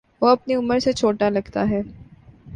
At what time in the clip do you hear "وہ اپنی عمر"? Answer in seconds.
0.21-0.79